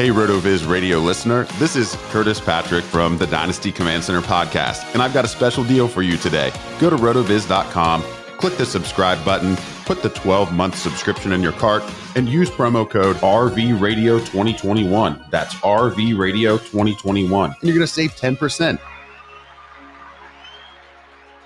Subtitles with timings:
[0.00, 1.44] Hey, RotoViz radio listener.
[1.58, 5.62] This is Curtis Patrick from the Dynasty Command Center podcast, and I've got a special
[5.62, 6.50] deal for you today.
[6.78, 8.02] Go to rotoviz.com,
[8.38, 11.82] click the subscribe button, put the 12 month subscription in your cart,
[12.16, 15.30] and use promo code RVRadio2021.
[15.30, 17.44] That's RVRadio2021.
[17.44, 18.80] And you're going to save 10%.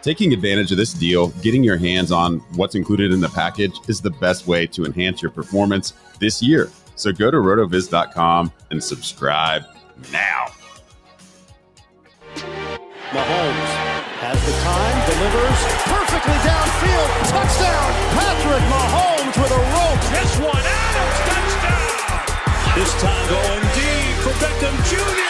[0.02, 4.00] Taking advantage of this deal, getting your hands on what's included in the package is
[4.00, 6.70] the best way to enhance your performance this year.
[6.96, 9.64] So go to rotoviz.com and subscribe
[10.12, 10.46] now.
[13.10, 13.70] Mahomes
[14.22, 17.10] has the time, delivers perfectly downfield.
[17.30, 20.02] Touchdown, Patrick Mahomes with a rope.
[20.10, 22.74] This one, Adams, touchdown.
[22.74, 25.23] This time going deep for Beckham Jr.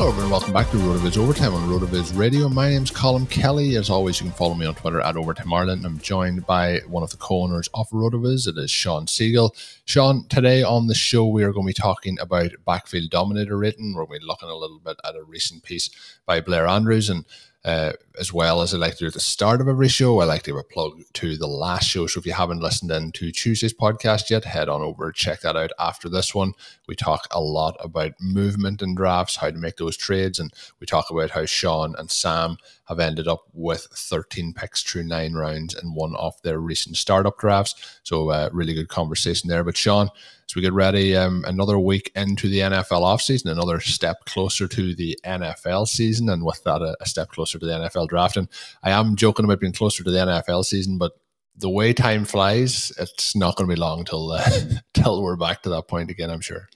[0.00, 0.30] Hello, everyone.
[0.30, 2.48] Welcome back to RotoViz Overtime on RotoViz Radio.
[2.48, 3.76] My name's Colin Kelly.
[3.76, 5.84] As always, you can follow me on Twitter at Overtime Ireland.
[5.84, 8.48] I'm joined by one of the co-owners of RotoViz.
[8.48, 9.50] It is Sean Siegele.
[9.84, 13.92] Sean, today on the show, we are going to be talking about backfield dominator rating.
[13.92, 15.90] We're going to be looking a little bit at a recent piece
[16.24, 17.26] by Blair Andrews and
[17.64, 20.24] uh, as well as I like to do at the start of every show, I
[20.24, 22.06] like to give a plug to the last show.
[22.06, 25.56] So if you haven't listened in to Tuesday's podcast yet, head on over, check that
[25.56, 26.54] out after this one.
[26.88, 30.86] We talk a lot about movement in drafts, how to make those trades, and we
[30.86, 32.56] talk about how Sean and Sam
[32.88, 37.38] have ended up with 13 picks through nine rounds in one of their recent startup
[37.38, 38.00] drafts.
[38.04, 39.64] So, uh, really good conversation there.
[39.64, 40.08] But, Shawn,
[40.50, 44.94] as we get ready, um, another week into the NFL offseason, another step closer to
[44.96, 48.36] the NFL season, and with that, a, a step closer to the NFL draft.
[48.36, 48.48] And
[48.82, 51.12] I am joking about being closer to the NFL season, but
[51.56, 54.50] the way time flies, it's not going to be long till uh,
[54.92, 56.30] till we're back to that point again.
[56.30, 56.68] I'm sure.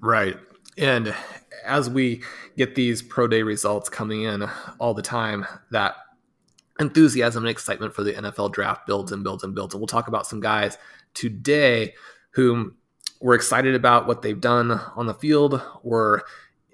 [0.00, 0.36] Right,
[0.76, 1.14] and
[1.64, 2.22] as we
[2.56, 4.48] get these pro day results coming in
[4.80, 5.94] all the time, that
[6.80, 9.72] enthusiasm and excitement for the NFL draft builds and builds and builds.
[9.72, 10.78] And we'll talk about some guys
[11.14, 11.94] today
[12.32, 12.76] whom
[13.20, 15.62] we're excited about what they've done on the field.
[15.82, 16.20] We're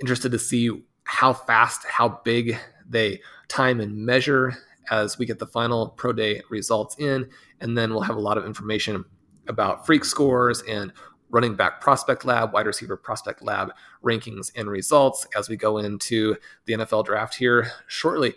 [0.01, 2.57] interested to see how fast, how big
[2.89, 4.55] they time and measure
[4.91, 7.29] as we get the final pro day results in.
[7.61, 9.05] And then we'll have a lot of information
[9.47, 10.93] about freak scores and
[11.31, 16.37] running back prospect lab, wide receiver prospect lab rankings and results as we go into
[16.65, 18.35] the NFL draft here shortly.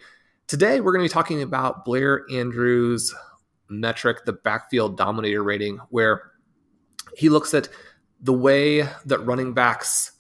[0.48, 3.14] Today, we're going to be talking about Blair Andrews'
[3.70, 6.31] metric, the backfield dominator rating, where
[7.16, 7.70] he looks at
[8.22, 10.12] the way that running backs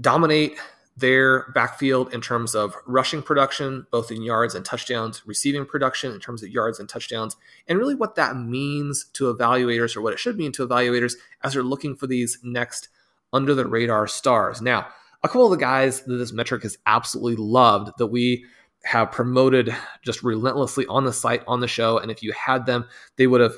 [0.00, 0.58] dominate
[0.96, 6.18] their backfield in terms of rushing production, both in yards and touchdowns, receiving production in
[6.18, 7.36] terms of yards and touchdowns,
[7.68, 11.14] and really what that means to evaluators or what it should mean to evaluators
[11.44, 12.88] as they're looking for these next
[13.32, 14.60] under the radar stars.
[14.60, 14.88] Now,
[15.22, 18.44] a couple of the guys that this metric has absolutely loved that we
[18.84, 22.84] have promoted just relentlessly on the site, on the show, and if you had them,
[23.16, 23.54] they would have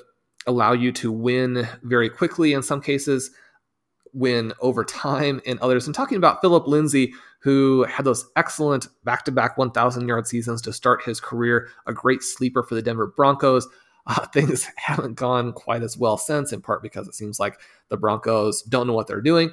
[0.47, 3.31] allowed you to win very quickly in some cases
[4.13, 5.87] win over time in others.
[5.87, 10.61] I'm talking about Philip Lindsay, who had those excellent back to back 1,000 yard seasons
[10.63, 13.69] to start his career, a great sleeper for the Denver Broncos.
[14.07, 17.97] Uh, things haven't gone quite as well since, in part because it seems like the
[17.97, 19.51] Broncos don't know what they're doing.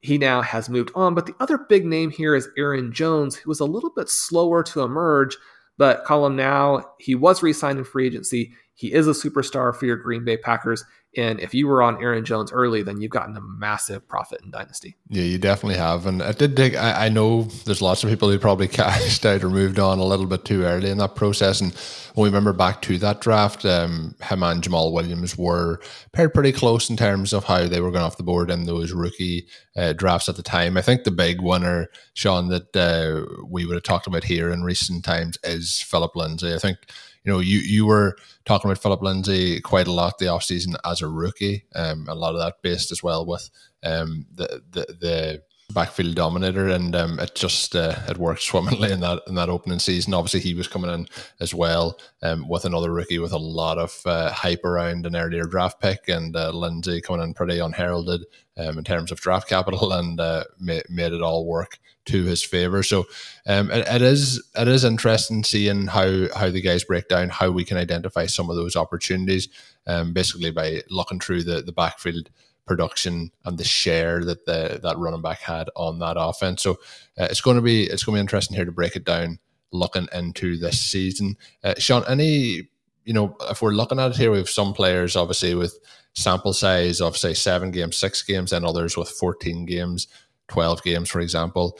[0.00, 3.50] He now has moved on, but the other big name here is Aaron Jones, who
[3.50, 5.36] was a little bit slower to emerge,
[5.78, 6.84] but him now.
[6.98, 8.52] He was re signed in free agency.
[8.74, 10.84] He is a superstar for your Green Bay Packers.
[11.16, 14.50] And if you were on Aaron Jones early, then you've gotten a massive profit in
[14.50, 14.94] Dynasty.
[15.08, 16.04] Yeah, you definitely have.
[16.04, 19.42] And I did take, I, I know there's lots of people who probably cashed out
[19.42, 21.62] or moved on a little bit too early in that process.
[21.62, 21.72] And
[22.14, 25.80] when we remember back to that draft, um, him and Jamaal Williams were
[26.12, 28.92] paired pretty close in terms of how they were going off the board in those
[28.92, 30.76] rookie uh, drafts at the time.
[30.76, 34.62] I think the big winner, Sean, that uh, we would have talked about here in
[34.62, 36.54] recent times is Philip Lindsay.
[36.54, 36.78] I think
[37.24, 41.02] you know, you you were talking about Philip Lindsay quite a lot the offseason as
[41.02, 41.64] a rookie.
[41.74, 43.50] Um, a lot of that based as well with
[43.82, 45.42] um the the the
[45.72, 49.78] backfield dominator, and um, it just uh, it worked swimmingly in that in that opening
[49.78, 50.14] season.
[50.14, 51.08] Obviously, he was coming in
[51.40, 55.44] as well um, with another rookie with a lot of uh, hype around an earlier
[55.44, 58.24] draft pick, and uh, Lindsay coming in pretty unheralded
[58.56, 62.42] um, in terms of draft capital, and uh, made, made it all work to his
[62.42, 62.82] favor.
[62.82, 63.04] So
[63.46, 67.50] um, it, it is it is interesting seeing how how the guys break down how
[67.50, 69.48] we can identify some of those opportunities,
[69.86, 72.30] um, basically by looking through the the backfield
[72.68, 76.62] production and the share that the that running back had on that offense.
[76.62, 76.72] So
[77.18, 79.40] uh, it's going to be it's going to be interesting here to break it down,
[79.72, 81.36] looking into this season.
[81.64, 82.68] Uh, Sean, any
[83.04, 85.76] you know if we're looking at it here, we have some players obviously with
[86.14, 90.06] sample size of say seven games, six games, and others with fourteen games,
[90.46, 91.78] twelve games, for example.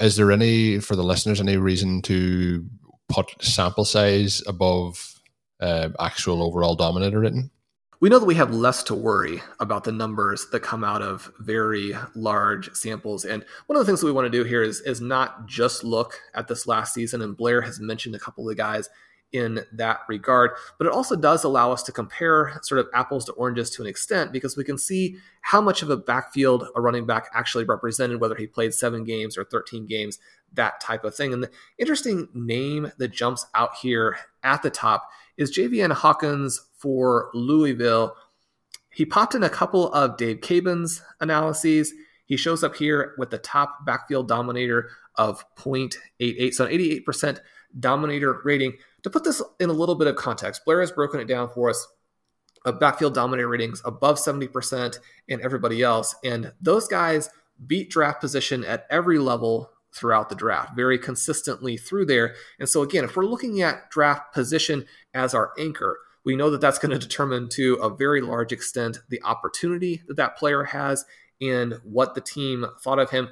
[0.00, 2.64] Is there any for the listeners any reason to
[3.08, 5.20] put sample size above
[5.60, 7.50] uh, actual overall dominator written?
[8.04, 11.32] We know that we have less to worry about the numbers that come out of
[11.38, 13.24] very large samples.
[13.24, 15.84] And one of the things that we want to do here is, is not just
[15.84, 17.22] look at this last season.
[17.22, 18.90] And Blair has mentioned a couple of guys
[19.32, 23.32] in that regard, but it also does allow us to compare sort of apples to
[23.32, 27.06] oranges to an extent because we can see how much of a backfield a running
[27.06, 30.18] back actually represented, whether he played seven games or 13 games,
[30.52, 31.32] that type of thing.
[31.32, 37.30] And the interesting name that jumps out here at the top is Javian Hawkins for
[37.34, 38.16] Louisville.
[38.90, 41.92] He popped in a couple of Dave Caban's analyses.
[42.26, 47.40] He shows up here with the top backfield dominator of 0.88, so an 88%
[47.78, 48.74] dominator rating.
[49.02, 51.70] To put this in a little bit of context, Blair has broken it down for
[51.70, 51.86] us
[52.64, 54.98] of backfield dominator ratings above 70%
[55.28, 56.14] and everybody else.
[56.24, 57.28] And those guys
[57.66, 62.34] beat draft position at every level throughout the draft, very consistently through there.
[62.58, 66.60] And so, again, if we're looking at draft position as our anchor, we know that
[66.60, 71.04] that's going to determine to a very large extent the opportunity that that player has
[71.40, 73.28] and what the team thought of him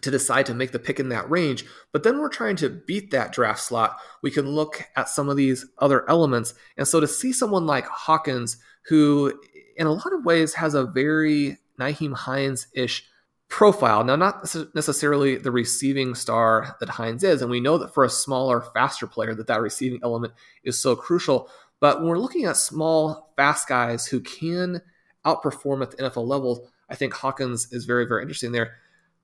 [0.00, 1.64] to decide to make the pick in that range.
[1.92, 3.98] But then we're trying to beat that draft slot.
[4.22, 6.54] We can look at some of these other elements.
[6.76, 8.56] And so to see someone like Hawkins,
[8.88, 9.38] who
[9.76, 13.06] in a lot of ways has a very Nyheim Hines ish
[13.48, 14.02] profile.
[14.04, 14.44] Now, not
[14.74, 19.06] necessarily the receiving star that Hines is, and we know that for a smaller, faster
[19.06, 20.32] player, that that receiving element
[20.64, 21.48] is so crucial.
[21.80, 24.80] But when we're looking at small, fast guys who can
[25.24, 28.74] outperform at the NFL level, I think Hawkins is very, very interesting there.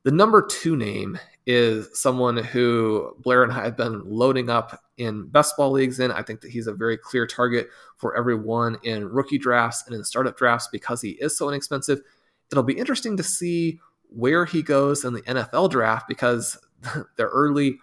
[0.04, 5.28] The number two name is someone who Blair and I have been loading up in
[5.28, 6.10] best ball leagues in.
[6.10, 10.02] I think that he's a very clear target for everyone in rookie drafts and in
[10.04, 12.00] startup drafts because he is so inexpensive.
[12.50, 13.80] It'll be interesting to see
[14.14, 16.58] where he goes in the NFL draft because
[17.16, 17.78] the early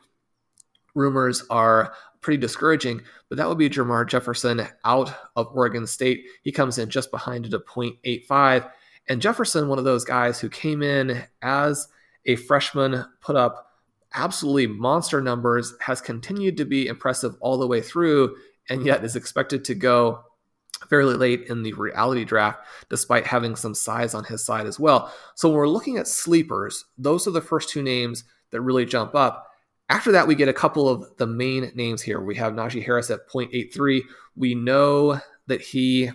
[0.95, 6.25] rumors are pretty discouraging, but that would be Jermar Jefferson out of Oregon State.
[6.43, 8.69] He comes in just behind at a 0.85.
[9.07, 11.87] And Jefferson, one of those guys who came in as
[12.25, 13.71] a freshman, put up
[14.13, 18.35] absolutely monster numbers, has continued to be impressive all the way through,
[18.69, 20.23] and yet is expected to go
[20.89, 22.59] fairly late in the reality draft,
[22.89, 25.13] despite having some size on his side as well.
[25.35, 29.15] So when we're looking at sleepers, those are the first two names that really jump
[29.15, 29.47] up.
[29.89, 32.21] After that, we get a couple of the main names here.
[32.21, 34.01] We have Najee Harris at 0.83.
[34.35, 36.11] We know that he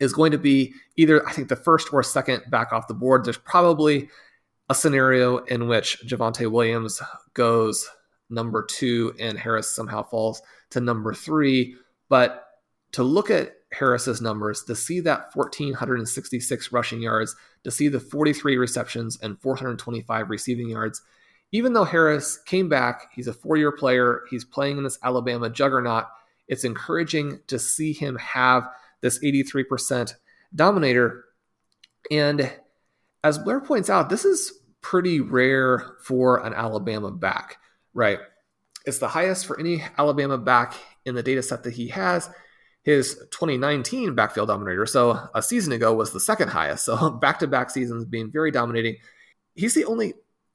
[0.00, 3.24] is going to be either, I think, the first or second back off the board.
[3.24, 4.08] There's probably
[4.68, 7.00] a scenario in which Javonte Williams
[7.34, 7.88] goes
[8.30, 11.74] number two and Harris somehow falls to number three.
[12.08, 12.47] But
[12.92, 18.56] to look at Harris's numbers, to see that 1,466 rushing yards, to see the 43
[18.56, 21.02] receptions and 425 receiving yards,
[21.52, 25.48] even though Harris came back, he's a four year player, he's playing in this Alabama
[25.50, 26.06] juggernaut,
[26.46, 28.68] it's encouraging to see him have
[29.00, 30.14] this 83%
[30.54, 31.24] dominator.
[32.10, 32.50] And
[33.22, 37.58] as Blair points out, this is pretty rare for an Alabama back,
[37.92, 38.18] right?
[38.86, 42.30] It's the highest for any Alabama back in the data set that he has.
[42.82, 46.84] His 2019 backfield dominator, so a season ago, was the second highest.
[46.84, 48.96] So back to back seasons being very dominating.
[49.54, 50.14] He's the only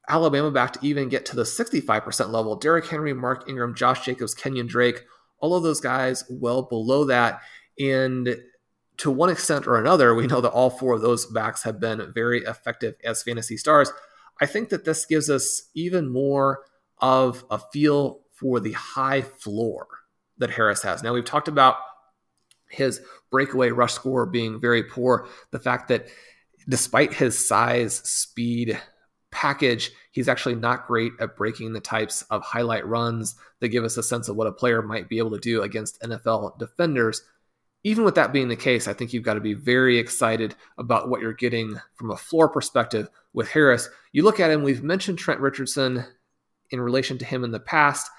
[0.10, 2.56] Alabama back to even get to the 65% level.
[2.56, 5.04] Derrick Henry, Mark Ingram, Josh Jacobs, Kenyon Drake,
[5.40, 7.42] all of those guys well below that.
[7.80, 8.38] And
[8.98, 12.12] to one extent or another, we know that all four of those backs have been
[12.14, 13.92] very effective as fantasy stars.
[14.42, 16.64] I think that this gives us even more
[17.00, 19.88] of a feel for the high floor
[20.38, 21.04] that Harris has.
[21.04, 21.76] Now, we've talked about
[22.74, 23.02] his
[23.32, 26.08] breakaway rush score being very poor, the fact that
[26.68, 28.80] despite his size, speed,
[29.32, 33.98] package, he's actually not great at breaking the types of highlight runs that give us
[33.98, 37.24] a sense of what a player might be able to do against NFL defenders.
[37.84, 41.10] Even with that being the case, I think you've got to be very excited about
[41.10, 43.90] what you're getting from a floor perspective with Harris.
[44.14, 46.06] You look at him, we've mentioned Trent Richardson
[46.70, 48.10] in relation to him in the past.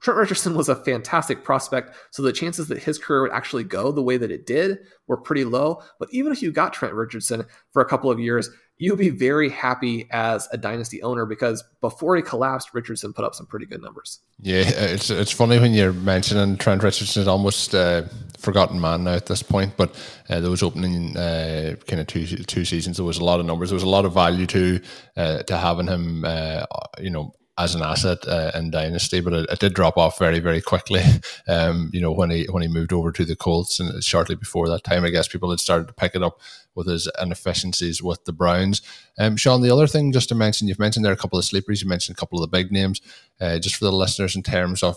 [0.00, 3.90] Trent Richardson was a fantastic prospect, so the chances that his career would actually go
[3.90, 5.82] the way that it did were pretty low.
[5.98, 9.48] But even if you got Trent Richardson for a couple of years, you'd be very
[9.48, 13.80] happy as a dynasty owner because before he collapsed, Richardson put up some pretty good
[13.80, 14.20] numbers.
[14.40, 18.02] Yeah, it's it's funny when you're mentioning Trent Richardson, is almost uh,
[18.38, 19.76] forgotten man now at this point.
[19.76, 19.94] But
[20.28, 23.70] uh, those opening uh, kind of two two seasons, there was a lot of numbers.
[23.70, 24.80] There was a lot of value to
[25.16, 26.66] uh, to having him, uh,
[26.98, 30.40] you know, as an asset uh, in dynasty, but it, it, did drop off very
[30.40, 31.02] very quickly.
[31.46, 34.68] Um, you know when he when he moved over to the Colts, and shortly before
[34.68, 36.40] that time, I guess people had started to pick it up
[36.74, 38.80] with his inefficiencies with the Browns.
[39.18, 41.82] Um, Sean, the other thing just to mention, you've mentioned there a couple of sleepers,
[41.82, 43.02] you mentioned a couple of the big names,
[43.40, 44.96] uh, just for the listeners in terms of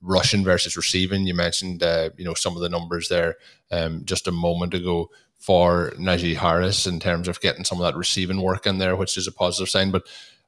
[0.00, 1.26] rushing versus receiving.
[1.26, 3.36] You mentioned uh, you know some of the numbers there
[3.72, 7.98] um, just a moment ago for Najee Harris in terms of getting some of that
[7.98, 10.06] receiving work in there, which is a positive sign, but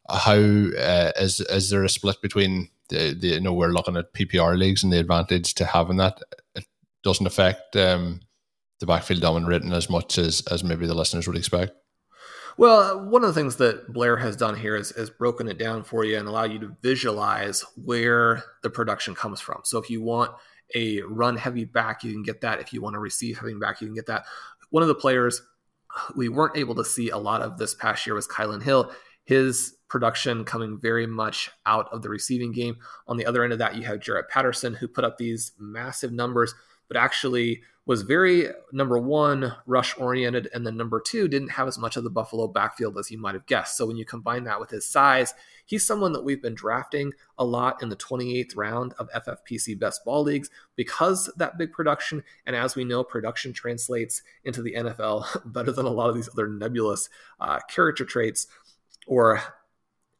[0.09, 4.13] how uh, is is there a split between the, the you know we're looking at
[4.13, 6.21] PPR leagues and the advantage to having that
[6.55, 6.67] it
[7.03, 8.21] doesn't affect um,
[8.81, 11.73] the backfield dominating as much as as maybe the listeners would expect.
[12.59, 15.85] Well, one of the things that Blair has done here is, is broken it down
[15.85, 19.63] for you and allow you to visualize where the production comes from.
[19.65, 20.33] So if you want
[20.75, 22.61] a run heavy back, you can get that.
[22.61, 24.27] If you want to receive heavy back, you can get that.
[24.69, 25.41] One of the players
[26.15, 28.93] we weren't able to see a lot of this past year was Kylin Hill.
[29.25, 32.79] His production coming very much out of the receiving game.
[33.07, 36.11] On the other end of that, you have Jaret Patterson, who put up these massive
[36.11, 36.55] numbers,
[36.89, 41.77] but actually was very number one rush oriented, and then number two didn't have as
[41.77, 43.77] much of the Buffalo backfield as you might have guessed.
[43.77, 45.35] So when you combine that with his size,
[45.67, 50.07] he's someone that we've been drafting a lot in the 28th round of FFPC best
[50.07, 52.23] ball leagues because that big production.
[52.47, 56.31] And as we know, production translates into the NFL better than a lot of these
[56.33, 58.47] other nebulous uh, character traits
[59.07, 59.43] or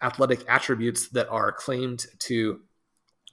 [0.03, 2.61] athletic attributes that are claimed to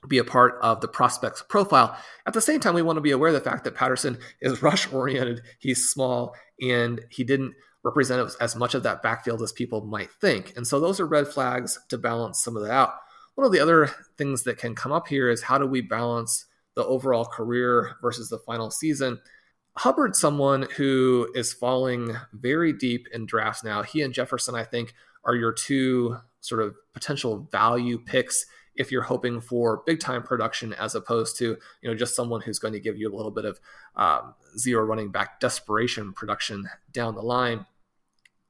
[0.08, 1.96] be a part of the prospect's profile.
[2.26, 4.62] At the same time, we want to be aware of the fact that Patterson is
[4.62, 9.82] rush oriented, he's small, and he didn't represent as much of that backfield as people
[9.82, 10.54] might think.
[10.56, 12.94] And so those are red flags to balance some of that out.
[13.34, 16.46] One of the other things that can come up here is how do we balance
[16.74, 19.20] the overall career versus the final season?
[19.78, 23.82] Hubbard's someone who is falling very deep in drafts now.
[23.82, 24.92] He and Jefferson, I think,
[25.24, 28.46] are your two sort of potential value picks
[28.76, 32.58] if you're hoping for big time production as opposed to you know just someone who's
[32.58, 33.60] going to give you a little bit of
[33.96, 37.66] um, zero running back desperation production down the line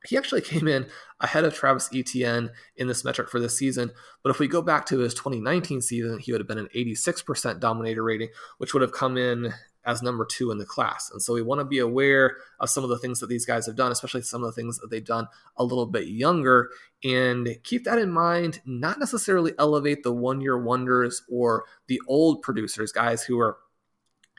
[0.07, 0.87] he actually came in
[1.21, 3.91] ahead of Travis Etienne in this metric for this season.
[4.23, 7.61] But if we go back to his 2019 season, he would have been an 86%
[7.61, 9.53] dominator rating, which would have come in
[9.85, 11.11] as number two in the class.
[11.13, 13.67] And so we want to be aware of some of the things that these guys
[13.67, 16.71] have done, especially some of the things that they've done a little bit younger,
[17.03, 18.61] and keep that in mind.
[18.65, 23.57] Not necessarily elevate the one year wonders or the old producers, guys who are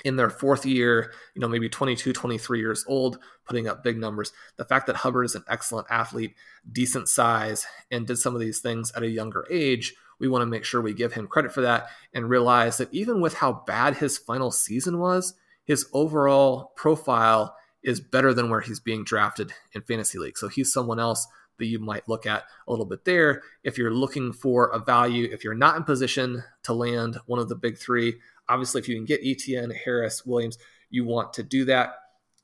[0.03, 4.31] in their fourth year, you know, maybe 22, 23 years old, putting up big numbers.
[4.57, 6.35] The fact that Hubbard is an excellent athlete,
[6.71, 10.45] decent size, and did some of these things at a younger age we want to
[10.45, 13.95] make sure we give him credit for that and realize that even with how bad
[13.95, 15.33] his final season was,
[15.65, 20.37] his overall profile is better than where he's being drafted in fantasy league.
[20.37, 23.41] So he's someone else that you might look at a little bit there.
[23.63, 27.49] If you're looking for a value, if you're not in position to land one of
[27.49, 28.19] the big three,
[28.51, 30.57] obviously if you can get Etienne, Harris, Williams,
[30.89, 31.95] you want to do that.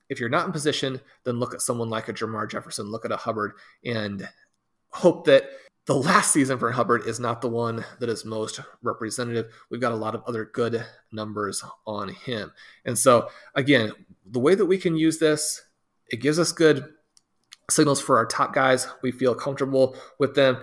[0.09, 3.11] If you're not in position, then look at someone like a Jermar Jefferson, look at
[3.11, 4.27] a Hubbard, and
[4.89, 5.49] hope that
[5.85, 9.51] the last season for Hubbard is not the one that is most representative.
[9.69, 12.51] We've got a lot of other good numbers on him.
[12.85, 13.91] And so, again,
[14.25, 15.61] the way that we can use this,
[16.09, 16.85] it gives us good
[17.69, 18.87] signals for our top guys.
[19.01, 20.57] We feel comfortable with them.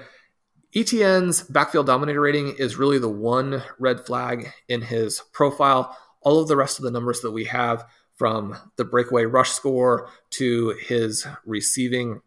[0.76, 5.96] Etienne's backfield dominator rating is really the one red flag in his profile.
[6.22, 7.84] All of the rest of the numbers that we have
[8.16, 12.20] from the breakaway rush score to his receiving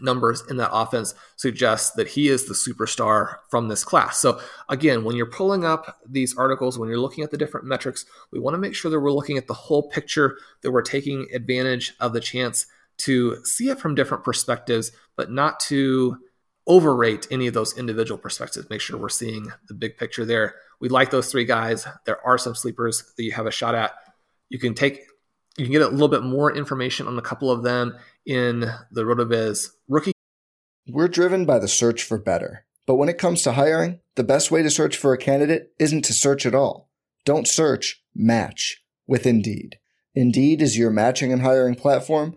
[0.00, 4.18] numbers in that offense suggest that he is the superstar from this class.
[4.18, 8.06] So again, when you're pulling up these articles, when you're looking at the different metrics,
[8.30, 11.26] we want to make sure that we're looking at the whole picture, that we're taking
[11.34, 12.64] advantage of the chance
[12.98, 16.16] to see it from different perspectives, but not to
[16.66, 18.70] overrate any of those individual perspectives.
[18.70, 20.54] Make sure we're seeing the big picture there.
[20.80, 21.86] We like those three guys.
[22.06, 23.92] There are some sleepers that you have a shot at.
[24.48, 25.00] You can take
[25.58, 29.02] you can get a little bit more information on a couple of them in the
[29.02, 30.12] RotoViz rookie.
[30.88, 32.64] We're driven by the search for better.
[32.86, 36.02] But when it comes to hiring, the best way to search for a candidate isn't
[36.06, 36.90] to search at all.
[37.24, 39.78] Don't search, match with Indeed.
[40.14, 42.36] Indeed is your matching and hiring platform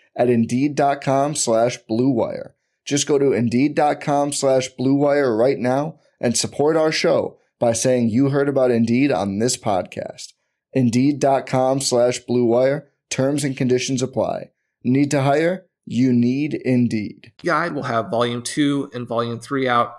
[0.15, 2.51] at Indeed.com slash BlueWire.
[2.85, 8.29] Just go to Indeed.com slash BlueWire right now and support our show by saying you
[8.29, 10.33] heard about Indeed on this podcast.
[10.73, 12.87] Indeed.com slash BlueWire.
[13.09, 14.51] Terms and conditions apply.
[14.83, 15.67] Need to hire?
[15.85, 17.33] You need Indeed.
[17.43, 19.95] Guide will have volume two and volume three out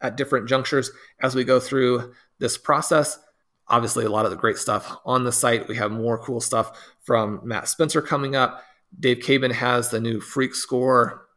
[0.00, 0.90] at different junctures
[1.20, 3.18] as we go through this process.
[3.68, 5.68] Obviously, a lot of the great stuff on the site.
[5.68, 8.62] We have more cool stuff from Matt Spencer coming up.
[8.98, 11.28] Dave Caban has the new Freak Score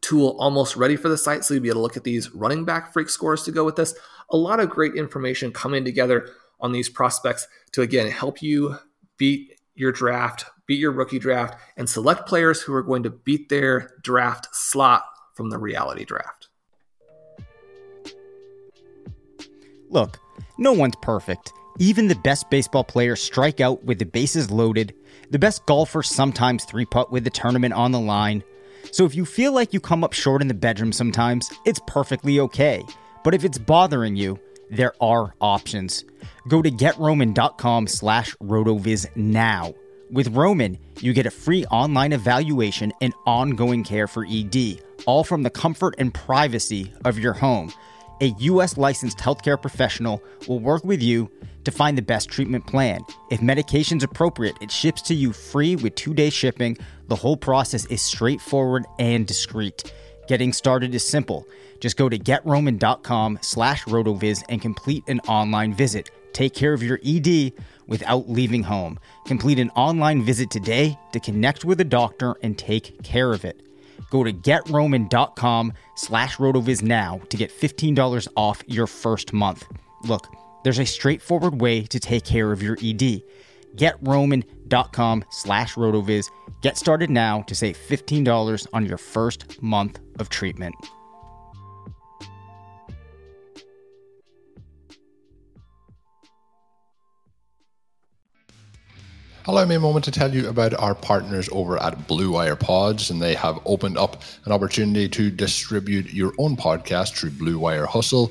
[0.00, 2.64] tool almost ready for the site, so you'll be able to look at these running
[2.64, 3.94] back freak scores to go with this.
[4.30, 6.28] A lot of great information coming together
[6.60, 8.76] on these prospects to again help you
[9.16, 13.48] beat your draft, beat your rookie draft, and select players who are going to beat
[13.48, 15.04] their draft slot
[15.34, 16.48] from the reality draft.
[19.88, 20.18] Look,
[20.58, 21.52] no one's perfect.
[21.78, 24.94] Even the best baseball players strike out with the bases loaded.
[25.30, 28.42] The best golfers sometimes three putt with the tournament on the line.
[28.90, 32.40] So if you feel like you come up short in the bedroom sometimes, it's perfectly
[32.40, 32.84] okay.
[33.22, 34.40] But if it's bothering you,
[34.70, 36.04] there are options.
[36.48, 39.72] Go to getroman.com slash rotoviz now.
[40.10, 45.44] With Roman, you get a free online evaluation and ongoing care for ED, all from
[45.44, 47.72] the comfort and privacy of your home.
[48.20, 48.76] A U.S.
[48.76, 51.30] licensed healthcare professional will work with you
[51.64, 53.00] to find the best treatment plan.
[53.30, 56.76] If medication's appropriate, it ships to you free with two-day shipping.
[57.08, 59.92] The whole process is straightforward and discreet.
[60.28, 61.46] Getting started is simple.
[61.80, 66.10] Just go to getroman.com slash rotoviz and complete an online visit.
[66.32, 67.52] Take care of your ED
[67.88, 68.98] without leaving home.
[69.26, 73.62] Complete an online visit today to connect with a doctor and take care of it.
[74.10, 79.66] Go to getroman.com slash rotoviz now to get $15 off your first month.
[80.04, 80.28] Look,
[80.62, 83.22] there's a straightforward way to take care of your ED.
[83.76, 86.30] GetRoman.com slash rotoviz.
[86.62, 90.74] Get started now to save $15 on your first month of treatment.
[99.46, 103.10] Allow me a moment to tell you about our partners over at Blue Wire Pods,
[103.10, 107.86] and they have opened up an opportunity to distribute your own podcast through Blue Wire
[107.86, 108.30] Hustle.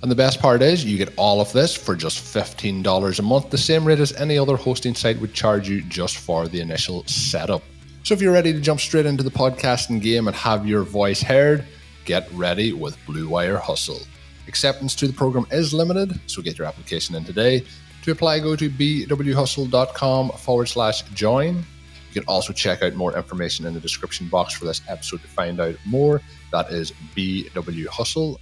[0.00, 3.50] And the best part is, you get all of this for just $15 a month,
[3.50, 7.04] the same rate as any other hosting site would charge you just for the initial
[7.06, 7.62] setup.
[8.04, 11.20] So if you're ready to jump straight into the podcasting game and have your voice
[11.20, 11.64] heard,
[12.04, 14.00] get ready with Blue Wire Hustle.
[14.46, 17.64] Acceptance to the program is limited, so get your application in today.
[18.02, 21.56] To apply, go to bwhustle.com forward slash join.
[21.56, 25.28] You can also check out more information in the description box for this episode to
[25.28, 26.22] find out more.
[26.52, 28.38] That is bwhustle.com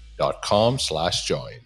[0.78, 1.60] slash join.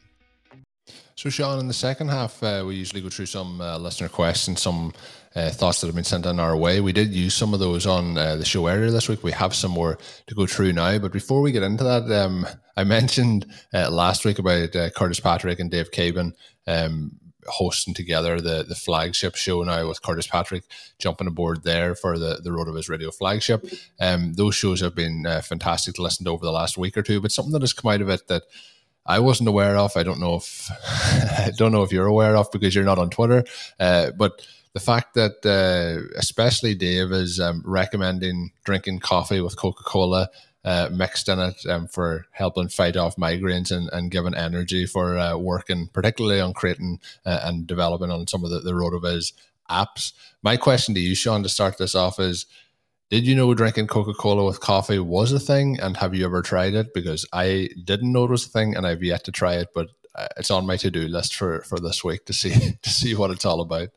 [1.15, 4.63] So, Sean, in the second half, uh, we usually go through some uh, listener questions,
[4.63, 4.95] some
[5.37, 6.81] uh, thoughts that have been sent in our way.
[6.81, 9.23] We did use some of those on uh, the show earlier this week.
[9.23, 10.99] We have some more to go through now.
[10.99, 15.21] But before we get into that, um, I mentioned uh, last week about uh, Curtis
[15.21, 16.33] Patrick and Dave Caban
[16.67, 17.13] um,
[17.47, 20.65] hosting together the the flagship show now with Curtis Patrick
[20.99, 23.65] jumping aboard there for the the RotoViz Radio flagship.
[24.01, 27.03] Um, those shows have been uh, fantastic to listen to over the last week or
[27.03, 27.21] two.
[27.21, 28.45] But something that has come out of it that
[29.07, 29.97] I wasn't aware of.
[29.97, 33.11] I don't know if I don't know if you're aware of because you're not on
[33.11, 33.45] Twitter.
[33.79, 39.83] Uh, but the fact that uh, especially Dave is um, recommending drinking coffee with Coca
[39.83, 40.31] Cola
[40.65, 45.19] uh, mixed in it um, for helping fight off migraines and, and giving energy for
[45.19, 49.33] uh, working, particularly on creating uh, and developing on some of the, the RotoViz
[49.71, 50.13] apps.
[50.43, 52.47] My question to you, Sean, to start this off is
[53.11, 55.81] did you know drinking Coca Cola with coffee was a thing?
[55.81, 56.95] And have you ever tried it?
[56.95, 59.89] Because I didn't know it was a thing and I've yet to try it, but
[60.15, 63.15] uh, it's on my to do list for, for this week to see to see
[63.15, 63.89] what it's all about.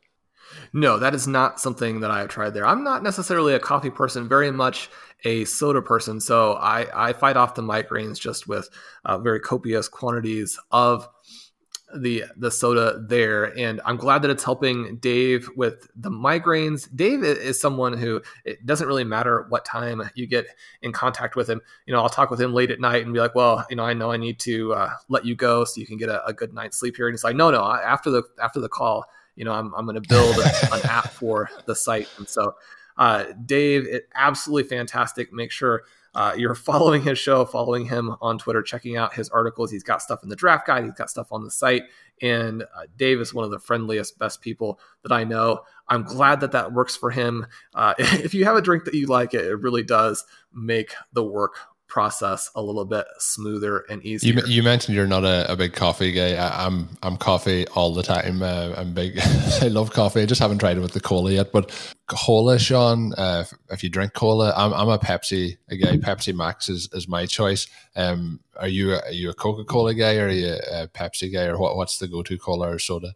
[0.73, 2.65] No, that is not something that I have tried there.
[2.65, 4.89] I'm not necessarily a coffee person, very much
[5.23, 6.19] a soda person.
[6.19, 8.69] So I, I fight off the migraines just with
[9.05, 11.07] uh, very copious quantities of
[11.95, 17.23] the the soda there and i'm glad that it's helping dave with the migraines dave
[17.23, 20.45] is someone who it doesn't really matter what time you get
[20.81, 23.19] in contact with him you know i'll talk with him late at night and be
[23.19, 25.85] like well you know i know i need to uh, let you go so you
[25.85, 28.23] can get a, a, good night's sleep here and he's like no no after the
[28.41, 31.75] after the call you know, I'm, I'm going to build a, an app for the
[31.75, 32.07] site.
[32.17, 32.55] And so,
[32.97, 35.33] uh, Dave, it, absolutely fantastic.
[35.33, 35.83] Make sure
[36.15, 39.71] uh, you're following his show, following him on Twitter, checking out his articles.
[39.71, 41.83] He's got stuff in the draft guide, he's got stuff on the site.
[42.21, 45.61] And uh, Dave is one of the friendliest, best people that I know.
[45.89, 47.45] I'm glad that that works for him.
[47.73, 51.23] Uh, if you have a drink that you like, it, it really does make the
[51.23, 51.55] work
[51.93, 54.33] process a little bit smoother and easier.
[54.33, 56.33] You, you mentioned you're not a, a big coffee guy.
[56.33, 58.41] I, am I'm, I'm coffee all the time.
[58.41, 59.19] Uh, I'm big.
[59.61, 60.21] I love coffee.
[60.21, 61.51] I just haven't tried it with the cola yet.
[61.51, 61.71] But
[62.07, 65.97] cola, Sean, uh, if you drink cola, I'm, I'm a Pepsi a guy.
[65.97, 67.67] Pepsi Max is, is my choice.
[67.95, 71.31] Um, are you a, are you a Coca Cola guy or are you a Pepsi
[71.31, 71.77] guy or what?
[71.77, 73.13] What's the go to cola or soda?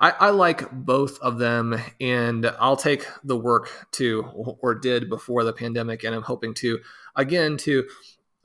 [0.00, 4.22] I, I, like both of them, and I'll take the work to
[4.60, 6.80] or did before the pandemic, and I'm hoping to
[7.16, 7.86] again to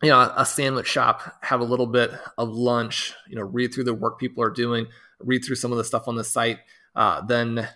[0.03, 3.85] you know a sandwich shop have a little bit of lunch, you know, read through
[3.85, 4.87] the work people are doing,
[5.19, 6.59] read through some of the stuff on the site,
[6.95, 7.67] uh, then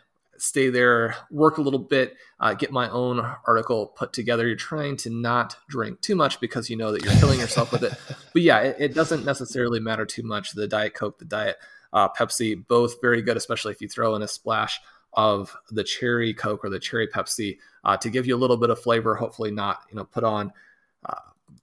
[0.42, 4.48] stay there, work a little bit, uh, get my own article put together.
[4.48, 7.84] You're trying to not drink too much because you know that you're killing yourself with
[7.84, 7.94] it.
[8.34, 10.54] But yeah, it, it doesn't necessarily matter too much.
[10.54, 11.58] The Diet Coke, the Diet
[11.92, 14.80] uh, Pepsi, both very good, especially if you throw in a splash
[15.14, 18.70] of the cherry Coke or the cherry Pepsi uh, to give you a little bit
[18.70, 19.16] of flavor.
[19.16, 20.54] Hopefully, not you know put on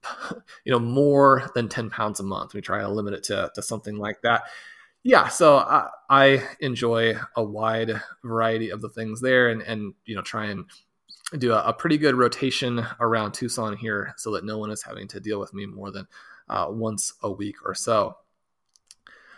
[0.65, 2.55] you know more than 10 pounds a month.
[2.55, 4.45] We try to limit it to, to something like that.
[5.05, 10.15] Yeah, so I, I enjoy a wide variety of the things there, and and you
[10.15, 10.65] know try and
[11.39, 15.09] do a, a, pretty good rotation around Tucson here, so that no one is having
[15.09, 16.07] to deal with me more than
[16.49, 18.17] uh, once a week or so.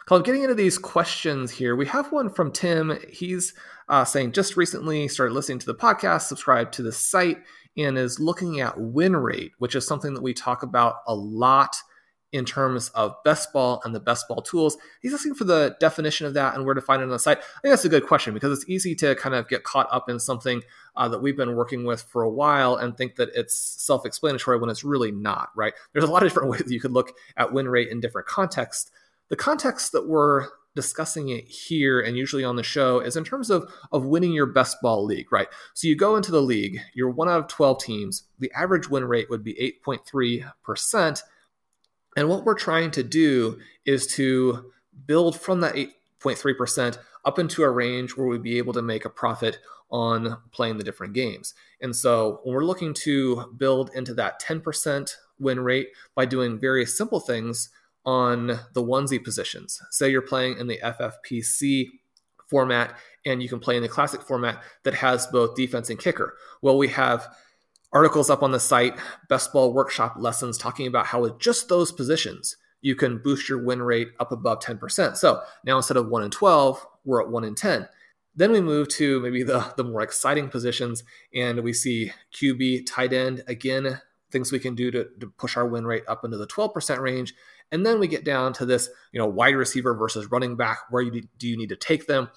[0.06, 2.98] Colin, getting into these questions here, we have one from Tim.
[3.08, 3.54] He's
[3.88, 7.38] uh, saying just recently started listening to the podcast, subscribed to the site,
[7.76, 11.76] and is looking at win rate, which is something that we talk about a lot
[12.32, 14.76] in terms of best ball and the best ball tools.
[15.02, 17.38] He's asking for the definition of that and where to find it on the site.
[17.38, 20.08] I think that's a good question because it's easy to kind of get caught up
[20.08, 20.62] in something
[20.96, 24.58] uh, that we've been working with for a while and think that it's self explanatory
[24.58, 25.74] when it's really not, right?
[25.92, 28.90] There's a lot of different ways you could look at win rate in different contexts.
[29.28, 33.50] The context that we're discussing it here and usually on the show is in terms
[33.50, 35.48] of of winning your best ball league, right?
[35.74, 38.24] So you go into the league, you're one out of 12 teams.
[38.38, 41.22] The average win rate would be 8.3%.
[42.16, 44.72] And what we're trying to do is to
[45.06, 49.10] build from that 8.3% up into a range where we'd be able to make a
[49.10, 49.58] profit
[49.90, 51.54] on playing the different games.
[51.80, 56.96] And so when we're looking to build into that 10% win rate by doing various
[56.96, 57.70] simple things,
[58.04, 59.80] on the onesie positions.
[59.90, 61.86] Say you're playing in the FFPC
[62.48, 66.36] format and you can play in the classic format that has both defense and kicker.
[66.62, 67.28] Well, we have
[67.92, 71.92] articles up on the site, best ball workshop lessons talking about how with just those
[71.92, 75.16] positions, you can boost your win rate up above 10%.
[75.16, 77.88] So now instead of 1 in 12, we're at 1 in 10.
[78.36, 81.02] Then we move to maybe the, the more exciting positions,
[81.34, 85.66] and we see QB, tight end, again, things we can do to, to push our
[85.66, 87.34] win rate up into the 12% range.
[87.72, 90.78] And then we get down to this, you know, wide receiver versus running back.
[90.90, 92.30] Where you, do you need to take them?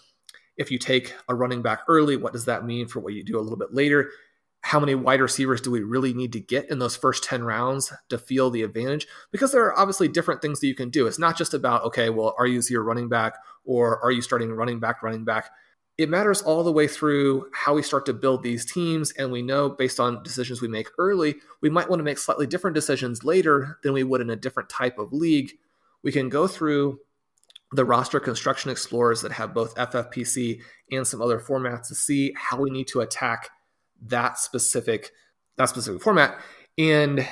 [0.57, 3.39] If you take a running back early, what does that mean for what you do
[3.39, 4.11] a little bit later?
[4.61, 7.91] How many wide receivers do we really need to get in those first 10 rounds
[8.09, 9.07] to feel the advantage?
[9.31, 11.07] Because there are obviously different things that you can do.
[11.07, 13.33] It's not just about, okay, well, are you your running back
[13.65, 15.49] or are you starting running back, running back?
[15.97, 19.11] It matters all the way through how we start to build these teams.
[19.11, 22.47] And we know based on decisions we make early, we might want to make slightly
[22.47, 25.51] different decisions later than we would in a different type of league.
[26.01, 26.99] We can go through
[27.71, 32.59] the roster construction explorers that have both FFPC and some other formats to see how
[32.59, 33.49] we need to attack
[34.01, 35.11] that specific
[35.57, 36.39] that specific format.
[36.77, 37.27] And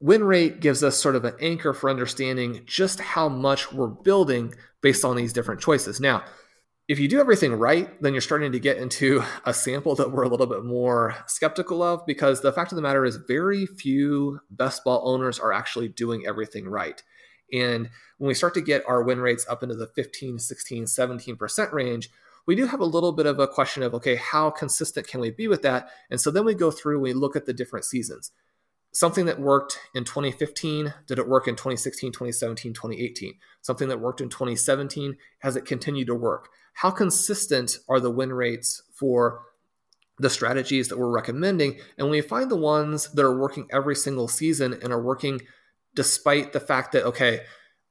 [0.00, 4.54] win rate gives us sort of an anchor for understanding just how much we're building
[4.82, 6.00] based on these different choices.
[6.00, 6.22] Now,
[6.90, 10.24] if you do everything right, then you're starting to get into a sample that we're
[10.24, 14.40] a little bit more skeptical of because the fact of the matter is, very few
[14.50, 17.00] best ball owners are actually doing everything right.
[17.52, 21.72] And when we start to get our win rates up into the 15, 16, 17%
[21.72, 22.10] range,
[22.44, 25.30] we do have a little bit of a question of, okay, how consistent can we
[25.30, 25.90] be with that?
[26.10, 28.32] And so then we go through we look at the different seasons.
[28.92, 33.34] Something that worked in 2015, did it work in 2016, 2017, 2018?
[33.62, 36.48] Something that worked in 2017, has it continued to work?
[36.80, 39.42] How consistent are the win rates for
[40.18, 41.72] the strategies that we're recommending?
[41.98, 45.42] And when we find the ones that are working every single season and are working
[45.94, 47.42] despite the fact that, okay,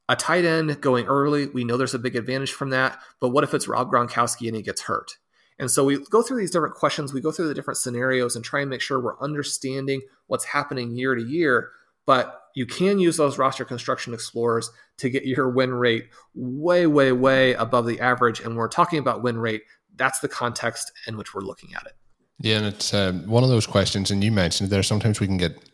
[0.08, 2.98] a tight end going early, we know there's a big advantage from that.
[3.20, 5.18] But what if it's Rob Gronkowski and he gets hurt?
[5.60, 8.44] And so we go through these different questions, we go through the different scenarios and
[8.44, 11.70] try and make sure we're understanding what's happening year to year.
[12.10, 17.12] But you can use those roster construction explorers to get your win rate way, way,
[17.12, 18.40] way above the average.
[18.40, 19.62] And we're talking about win rate,
[19.96, 21.96] that's the context in which we're looking at it.
[22.40, 24.82] Yeah, and it's uh, one of those questions, and you mentioned there.
[24.82, 25.69] Sometimes we can get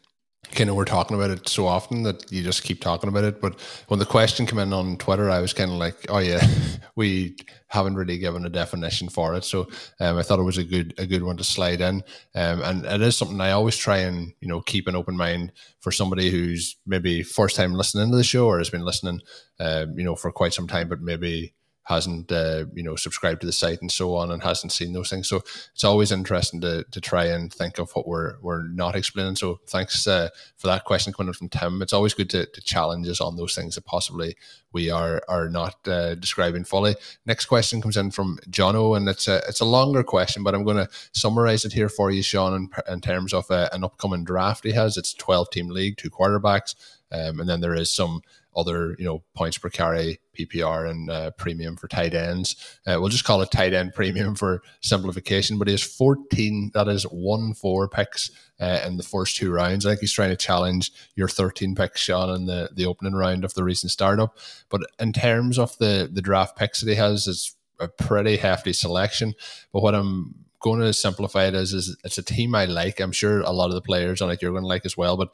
[0.51, 3.41] kind of we're talking about it so often that you just keep talking about it.
[3.41, 6.45] But when the question came in on Twitter, I was kind of like, "Oh yeah,
[6.95, 7.35] we
[7.67, 9.67] haven't really given a definition for it." So
[9.99, 12.03] um, I thought it was a good a good one to slide in,
[12.35, 15.51] um, and it is something I always try and you know keep an open mind
[15.79, 19.21] for somebody who's maybe first time listening to the show or has been listening,
[19.59, 21.54] uh, you know, for quite some time, but maybe
[21.85, 25.09] hasn't uh, you know subscribed to the site and so on and hasn't seen those
[25.09, 25.29] things.
[25.29, 25.37] So
[25.73, 29.35] it's always interesting to, to try and think of what we're we're not explaining.
[29.35, 31.81] So thanks uh, for that question coming in from tim.
[31.81, 34.35] It's always good to, to challenge us on those things that possibly
[34.73, 36.95] we are are not uh, describing fully.
[37.25, 40.63] Next question comes in from jono and it's a it's a longer question but i'm
[40.63, 44.23] going to summarize it here for you sean in, in terms of uh, an upcoming
[44.23, 44.97] draft he has.
[44.97, 46.75] It's 12 team league two quarterbacks
[47.11, 48.21] um, and then there is some
[48.55, 52.55] other, you know, points per carry, PPR, and uh, premium for tight ends.
[52.87, 55.57] Uh, we'll just call it tight end premium for simplification.
[55.57, 59.85] But he has 14, that is one four picks uh, in the first two rounds.
[59.85, 63.43] I think he's trying to challenge your 13 picks, Sean, in the, the opening round
[63.43, 64.37] of the recent startup.
[64.69, 68.73] But in terms of the, the draft picks that he has, it's a pretty hefty
[68.73, 69.33] selection.
[69.73, 72.99] But what I'm going to simplify it as is it's a team I like.
[72.99, 75.15] I'm sure a lot of the players on it you're going to like as well.
[75.15, 75.29] But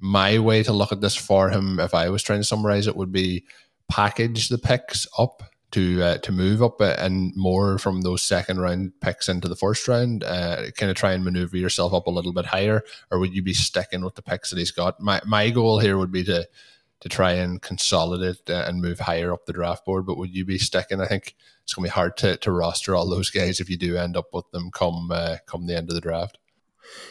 [0.00, 2.96] my way to look at this for him, if I was trying to summarize it,
[2.96, 3.44] would be
[3.88, 8.92] package the picks up to uh, to move up and more from those second round
[9.00, 10.24] picks into the first round.
[10.24, 13.42] Uh, kind of try and maneuver yourself up a little bit higher, or would you
[13.42, 15.00] be sticking with the picks that he's got?
[15.00, 16.48] My my goal here would be to
[17.00, 20.06] to try and consolidate uh, and move higher up the draft board.
[20.06, 21.00] But would you be sticking?
[21.00, 23.78] I think it's going to be hard to, to roster all those guys if you
[23.78, 26.38] do end up with them come uh, come the end of the draft.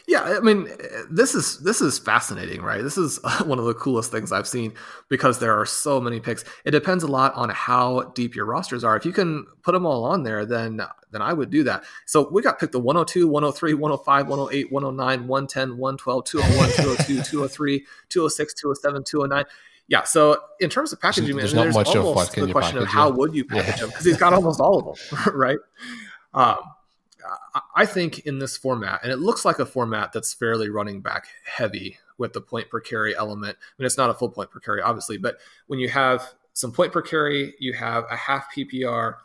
[0.07, 0.69] Yeah, I mean,
[1.09, 2.81] this is this is fascinating, right?
[2.81, 4.73] This is one of the coolest things I've seen
[5.07, 6.43] because there are so many picks.
[6.65, 8.95] It depends a lot on how deep your rosters are.
[8.95, 11.83] If you can put them all on there, then then I would do that.
[12.05, 17.85] So we got picked the 102, 103, 105, 108, 109, 110, 112, 201, 202, 203,
[18.09, 19.45] 206, 207, 209.
[19.87, 22.87] Yeah, so in terms of packaging, there's, there's not much almost of the question of
[22.87, 23.75] how would you package yeah.
[23.77, 25.57] them because he's got almost all of them, right?
[26.35, 26.57] Um,
[27.75, 31.27] I think in this format, and it looks like a format that's fairly running back
[31.45, 33.57] heavy with the point per carry element.
[33.59, 36.71] I mean, it's not a full point per carry, obviously, but when you have some
[36.71, 39.15] point per carry, you have a half PPR,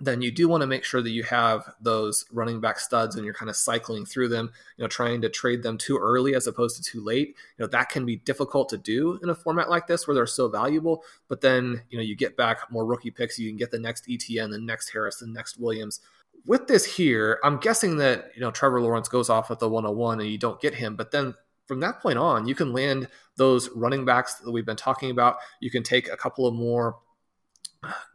[0.00, 3.24] then you do want to make sure that you have those running back studs and
[3.24, 6.46] you're kind of cycling through them, you know, trying to trade them too early as
[6.46, 7.34] opposed to too late.
[7.58, 10.26] You know, that can be difficult to do in a format like this where they're
[10.26, 11.02] so valuable.
[11.26, 14.08] But then, you know, you get back more rookie picks, you can get the next
[14.08, 16.00] Etienne, the next Harris, the next Williams
[16.48, 20.20] with this here, I'm guessing that you know Trevor Lawrence goes off at the 101
[20.20, 21.34] and you don't get him, but then
[21.66, 23.06] from that point on, you can land
[23.36, 25.36] those running backs that we've been talking about.
[25.60, 26.96] You can take a couple of more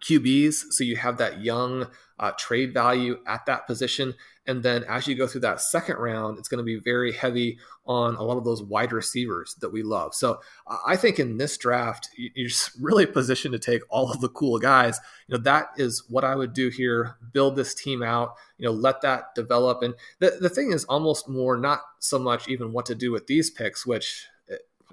[0.04, 1.88] QBs, so you have that young
[2.20, 4.14] uh, trade value at that position.
[4.46, 7.58] And then as you go through that second round, it's going to be very heavy
[7.86, 10.14] on a lot of those wide receivers that we love.
[10.14, 10.40] So
[10.86, 12.50] I think in this draft, you're
[12.82, 15.00] really positioned to take all of the cool guys.
[15.28, 17.16] You know, that is what I would do here.
[17.32, 18.34] Build this team out.
[18.58, 19.82] You know, let that develop.
[19.82, 23.28] And the the thing is almost more not so much even what to do with
[23.28, 24.28] these picks, which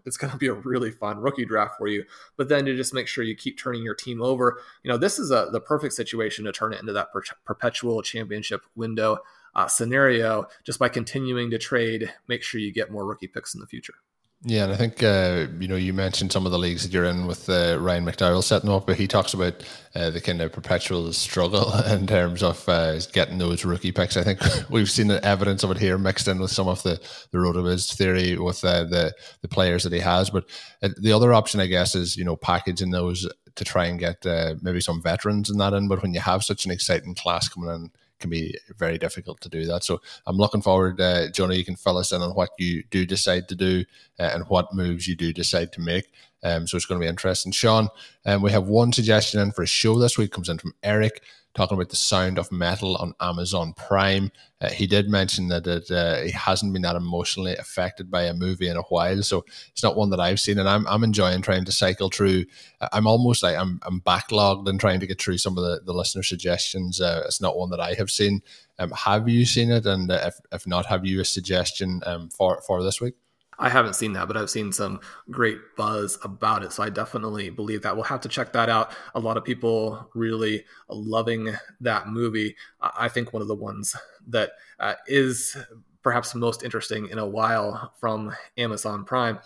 [0.06, 2.04] it's going to be a really fun rookie draft for you.
[2.36, 5.18] But then to just make sure you keep turning your team over, you know, this
[5.18, 9.18] is a, the perfect situation to turn it into that per- perpetual championship window
[9.54, 13.60] uh, scenario just by continuing to trade, make sure you get more rookie picks in
[13.60, 13.94] the future.
[14.42, 17.04] Yeah, and I think uh, you know you mentioned some of the leagues that you're
[17.04, 19.62] in with uh, Ryan McDowell setting up, but he talks about
[19.94, 24.16] uh, the kind of perpetual struggle in terms of uh, getting those rookie picks.
[24.16, 26.98] I think we've seen the evidence of it here mixed in with some of the
[27.32, 30.30] the Rotoviz theory with uh, the the players that he has.
[30.30, 30.46] But
[30.82, 34.24] uh, the other option, I guess, is you know packaging those to try and get
[34.62, 35.86] maybe some veterans in that in.
[35.86, 37.90] But when you have such an exciting class coming in
[38.20, 39.82] can be very difficult to do that.
[39.84, 43.04] So I'm looking forward, uh, Johnny, you can fill us in on what you do
[43.04, 43.84] decide to do
[44.18, 46.12] uh, and what moves you do decide to make.
[46.42, 47.52] Um, so it's going to be interesting.
[47.52, 47.88] Sean,
[48.24, 51.22] um, we have one suggestion in for a show this week, comes in from Eric
[51.54, 54.30] talking about the sound of metal on Amazon Prime.
[54.60, 58.34] Uh, he did mention that it, uh, he hasn't been that emotionally affected by a
[58.34, 61.42] movie in a while, so it's not one that I've seen, and I'm I'm enjoying
[61.42, 62.44] trying to cycle through.
[62.92, 65.92] I'm almost like I'm I'm backlogged and trying to get through some of the, the
[65.92, 67.00] listener suggestions.
[67.00, 68.42] Uh, it's not one that I have seen.
[68.78, 69.86] Um, have you seen it?
[69.86, 73.14] And if if not, have you a suggestion um, for for this week?
[73.60, 76.72] I haven't seen that, but I've seen some great buzz about it.
[76.72, 77.94] So I definitely believe that.
[77.94, 78.92] We'll have to check that out.
[79.14, 82.56] A lot of people really loving that movie.
[82.80, 83.94] I think one of the ones
[84.28, 85.56] that uh, is
[86.02, 89.38] perhaps most interesting in a while from Amazon Prime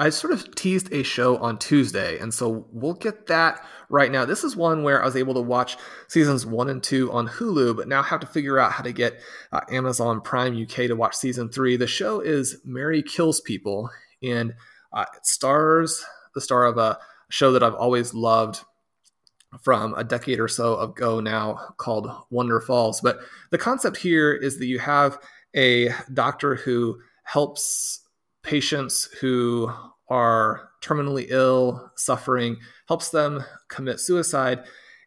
[0.00, 4.24] I sort of teased a show on Tuesday, and so we'll get that right now.
[4.24, 7.76] This is one where I was able to watch seasons one and two on Hulu,
[7.76, 11.16] but now have to figure out how to get uh, Amazon Prime UK to watch
[11.16, 11.76] season three.
[11.76, 13.90] The show is Mary Kills People,
[14.22, 14.54] and
[14.92, 18.60] uh, it stars the star of a show that I've always loved
[19.60, 23.02] from a decade or so ago now called Wonderfalls.
[23.02, 23.18] But
[23.50, 25.18] the concept here is that you have
[25.56, 28.00] a doctor who helps
[28.48, 29.70] patients who
[30.08, 32.56] are terminally ill, suffering,
[32.86, 34.64] helps them commit suicide.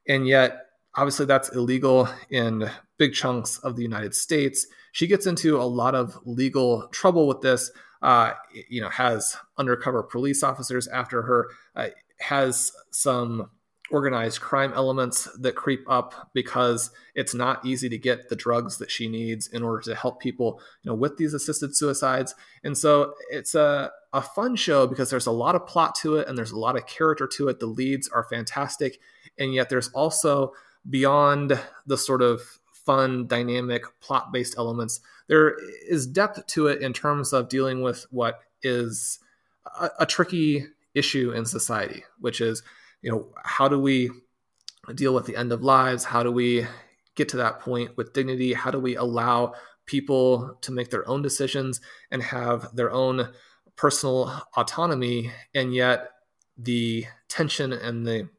[0.07, 4.67] And yet, obviously, that's illegal in big chunks of the United States.
[4.91, 7.71] She gets into a lot of legal trouble with this.
[8.03, 8.33] Uh,
[8.67, 13.49] you know, has undercover police officers after her, uh, has some
[13.91, 18.91] organized crime elements that creep up because it's not easy to get the drugs that
[18.91, 22.35] she needs in order to help people you know with these assisted suicides.
[22.63, 26.27] And so it's a, a fun show because there's a lot of plot to it
[26.27, 27.59] and there's a lot of character to it.
[27.59, 28.99] The leads are fantastic.
[29.37, 30.53] And yet there's also
[30.89, 32.41] beyond the sort of
[32.85, 35.55] fun dynamic plot based elements there
[35.87, 39.19] is depth to it in terms of dealing with what is
[39.79, 42.63] a, a tricky issue in society which is
[43.01, 44.11] you know, how do we
[44.95, 46.03] deal with the end of lives?
[46.03, 46.65] How do we
[47.15, 48.53] get to that point with dignity?
[48.53, 49.53] How do we allow
[49.85, 53.29] people to make their own decisions and have their own
[53.75, 55.31] personal autonomy?
[55.53, 56.09] And yet,
[56.57, 58.29] the tension and the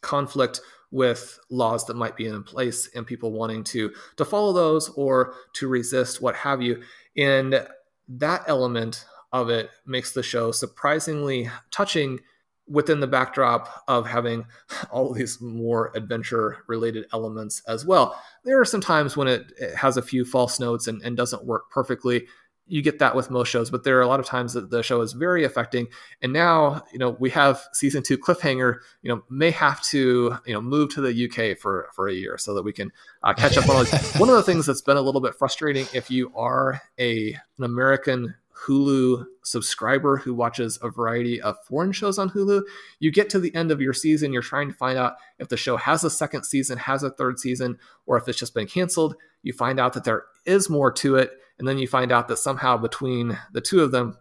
[0.00, 4.90] conflict with laws that might be in place and people wanting to to follow those
[4.90, 6.80] or to resist what have you
[7.16, 7.66] and
[8.06, 12.20] that element of it makes the show surprisingly touching
[12.66, 14.46] within the backdrop of having
[14.90, 18.20] all these more adventure related elements as well.
[18.44, 21.44] There are some times when it, it has a few false notes and, and, doesn't
[21.44, 22.26] work perfectly.
[22.66, 24.82] You get that with most shows, but there are a lot of times that the
[24.82, 25.86] show is very affecting.
[26.22, 28.78] And now, you know, we have season two cliffhanger.
[29.02, 32.38] You know, may have to you know move to the UK for for a year
[32.38, 32.90] so that we can
[33.22, 33.84] uh, catch up on.
[34.16, 37.64] One of the things that's been a little bit frustrating if you are a an
[37.64, 38.34] American
[38.66, 42.62] Hulu subscriber who watches a variety of foreign shows on Hulu,
[42.98, 45.56] you get to the end of your season, you're trying to find out if the
[45.56, 49.16] show has a second season, has a third season, or if it's just been canceled.
[49.42, 52.38] You find out that there is more to it, and then you find out that
[52.38, 54.18] somehow between the two of them,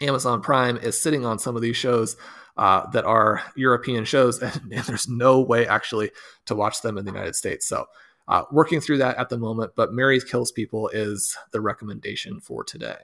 [0.00, 2.16] Amazon Prime is sitting on some of these shows
[2.56, 6.10] uh, that are European shows, and, and, there's no way actually
[6.46, 7.66] to watch them in the United States.
[7.66, 7.86] So,
[8.28, 12.62] uh, working through that at the moment, but Mary Kills People is the recommendation for
[12.62, 12.98] today.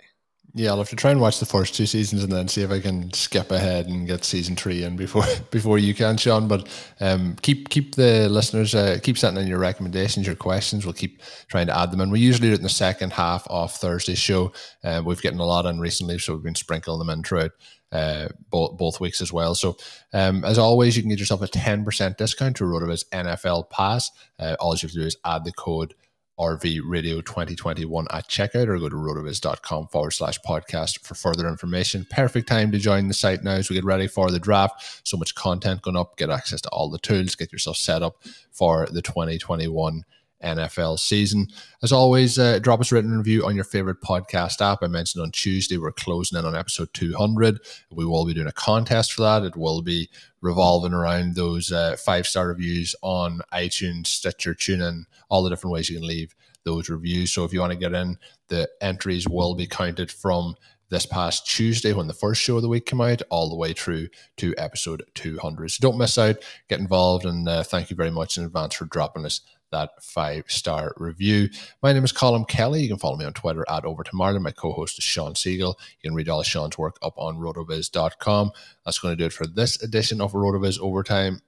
[0.55, 2.71] Yeah, I'll have to try and watch the first two seasons and then see if
[2.71, 6.49] I can skip ahead and get season three in before before you can, Shawn.
[6.49, 6.69] But
[7.01, 10.87] um, keep keep the listeners uh, keep sending in your recommendations, your questions.
[10.87, 12.11] We'll keep trying to add them in.
[12.11, 14.53] We usually do it in the second half of Thursday's show.
[14.83, 17.53] Uh, we've gotten a lot in recently, so we've been sprinkling them in throughout
[17.93, 19.55] uh, both both weeks as well.
[19.55, 19.77] So
[20.13, 24.11] um, as always, you can get yourself a ten percent discount to Rotoviz NFL Pass.
[24.39, 25.95] Uh, all you have to do is add the code
[26.39, 32.07] RV Radio 2021 at checkout or go to rotoviz.com forward slash podcast for further information.
[32.11, 35.01] Perfect time to join the site now as we get ready for the draft.
[35.07, 38.23] So much content going up, get access to all the tools, get yourself set up
[38.51, 40.05] for the 2021
[40.47, 41.49] NFL season.
[41.83, 44.79] As always, uh, drop us a written review on your favorite podcast app.
[44.83, 47.61] I mentioned on Tuesday we're closing in on episode 200.
[47.91, 49.43] We will be doing a contest for that.
[49.43, 50.09] It will be
[50.41, 55.91] revolving around those uh, five star reviews on iTunes, Stitcher, TuneIn, all the different ways
[55.91, 57.33] you can leave those reviews.
[57.33, 58.19] So if you want to get in,
[58.49, 60.57] the entries will be counted from
[60.89, 63.73] this past Tuesday when the first show of the week came out, all the way
[63.73, 65.71] through to episode 200.
[65.71, 66.37] So don't miss out,
[66.69, 69.41] get involved, and uh, thank you very much in advance for dropping us
[69.71, 71.49] that five star review.
[71.83, 72.83] My name is Colin Kelly.
[72.83, 74.43] You can follow me on Twitter at Over to Marlin.
[74.43, 75.75] My co host is Shawn Siegele.
[75.79, 78.53] You can read all of Shawn's work up on rotoviz.com.
[78.85, 81.41] That's going to do it for this edition of Rotoviz Overtime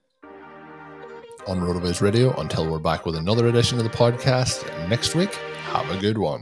[1.47, 2.33] on Rotoviz Radio.
[2.39, 6.41] Until we're back with another edition of the podcast next week, have a good one.